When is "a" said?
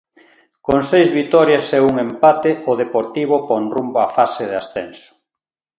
4.05-4.09